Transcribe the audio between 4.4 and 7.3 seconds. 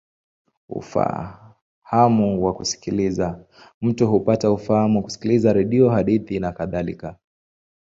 ufahamu kwa kusikiliza redio, hadithi, nakadhalika.